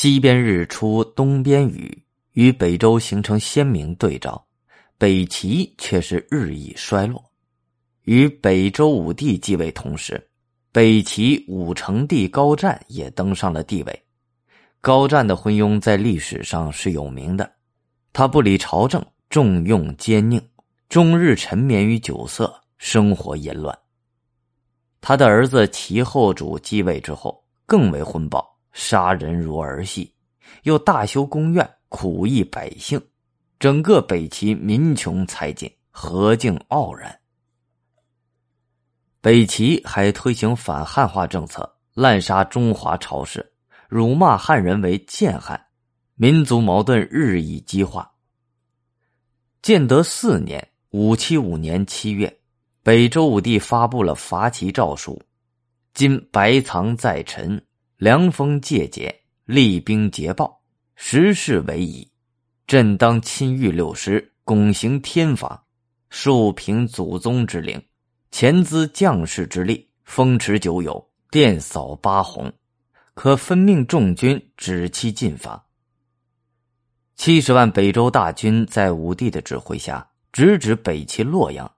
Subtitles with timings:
[0.00, 2.04] 西边日出东边雨，
[2.34, 4.46] 与北周形成鲜明对照，
[4.96, 7.20] 北齐却是日益衰落。
[8.04, 10.24] 与北周武帝继位同时，
[10.70, 14.02] 北齐武成帝高湛也登上了帝位。
[14.80, 17.50] 高湛的昏庸在历史上是有名的，
[18.12, 20.40] 他不理朝政，重用奸佞，
[20.88, 23.76] 终日沉湎于酒色，生活淫乱。
[25.00, 28.57] 他的儿子齐后主继位之后，更为昏暴。
[28.80, 30.14] 杀人如儿戏，
[30.62, 33.02] 又大修宫苑，苦役百姓，
[33.58, 37.18] 整个北齐民穷财尽，何竟傲然？
[39.20, 43.52] 北齐还推行反汉化政策，滥杀中华朝士，
[43.88, 45.60] 辱骂汉人为贱汉，
[46.14, 48.08] 民族矛盾日益激化。
[49.60, 52.32] 建德四年（五七五年）七月，
[52.84, 55.20] 北周武帝发布了伐齐诏书，
[55.94, 57.60] 今白藏在陈。
[57.98, 59.12] 凉风借节，
[59.44, 60.62] 厉兵捷报，
[60.94, 62.08] 时势为宜。
[62.64, 65.66] 朕当亲御六师，拱行天法，
[66.08, 67.82] 树平祖宗之灵，
[68.30, 72.52] 前资将士之力，风驰九友，电扫八鸿，
[73.14, 75.66] 可分命众军，止其进发。
[77.16, 81.68] 七十万北周大军在武帝的指挥下，直指北齐洛阳，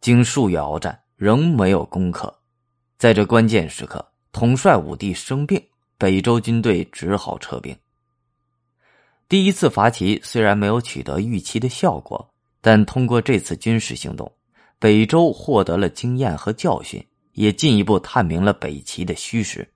[0.00, 2.34] 经数月鏖战，仍没有攻克。
[2.96, 4.07] 在这关键时刻。
[4.32, 5.62] 统帅武帝生病，
[5.96, 7.76] 北周军队只好撤兵。
[9.28, 12.28] 第一次伐齐虽然没有取得预期的效果，
[12.60, 14.30] 但通过这次军事行动，
[14.78, 19.68] 北周获得了经验和教训，也进一步探明了北齐的虚实。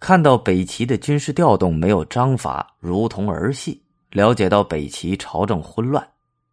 [0.00, 6.06] 看到北齐的军事调动没有章法，如同儿戏，了解到北齐朝政混乱，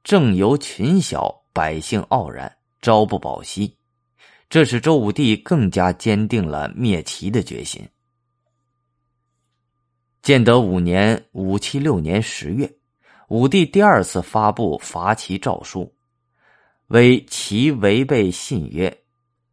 [0.03, 3.75] 政由群小，百姓傲然，朝不保夕。
[4.51, 7.81] 这使周武帝更加坚定了灭齐的决心。
[10.21, 12.69] 建德五年（五七六年）十月，
[13.29, 15.95] 武帝第二次发布伐齐诏书，
[16.87, 18.93] 为齐违背信约，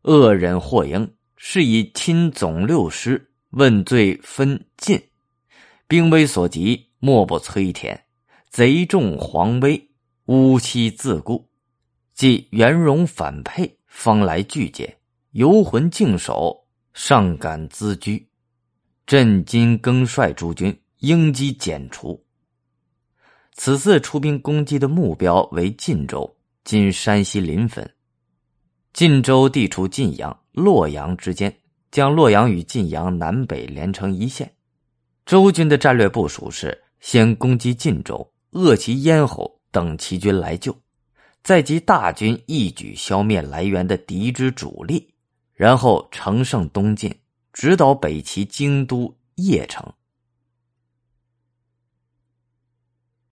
[0.03, 5.01] 恶人祸迎，是以亲总六师，问罪分晋，
[5.87, 8.05] 兵危所及，莫不摧田，
[8.51, 9.91] 贼众皇威，
[10.25, 11.49] 乌妻自固，
[12.15, 13.78] 即元戎反沛。
[13.89, 14.97] 方来拒解，
[15.33, 18.25] 游魂静守，尚敢咨居。
[19.07, 22.23] 朕今更率诸军，应机剪除。
[23.55, 27.91] 此次出兵攻击的目标为晋州，今山西临汾。
[28.93, 31.53] 晋州地处晋阳、洛阳之间，
[31.91, 34.53] 将洛阳与晋阳南北连成一线。
[35.27, 40.77] 周军的战略部署是：先攻击晋州，扼其咽喉，等齐军来救。
[41.49, 45.09] 再集大军一举消灭来源的敌之主力，
[45.55, 47.11] 然后乘胜东进，
[47.55, 49.83] 直捣北齐京都邺城。